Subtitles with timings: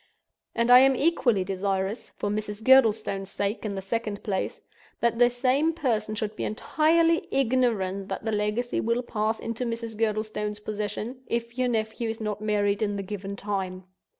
[0.55, 2.63] And I am equally desirous—for Mrs.
[2.63, 8.31] Girdlestone's sake, in the second place—that this same person should be entirely ignorant that the
[8.31, 9.95] legacy will pass into Mrs.
[9.95, 13.83] Girdlestone's possession, if your nephew is not married in the given time.